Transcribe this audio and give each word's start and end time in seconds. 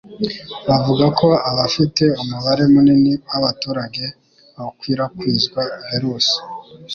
bavuga 0.67 1.05
ko 1.19 1.27
abafite 1.49 2.03
umubare 2.21 2.63
munini 2.73 3.13
w'abaturage 3.29 4.03
bakwirakwizwa 4.55 5.61
virusi 5.87 6.37